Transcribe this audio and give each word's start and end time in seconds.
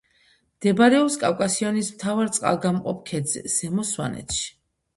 მდებარეობს 0.53 1.17
კავკასიონის 1.23 1.91
მთავარ 1.99 2.33
წყალგამყოფ 2.39 3.07
ქედზე, 3.13 3.47
ზემო 3.59 3.89
სვანეთში. 3.95 4.53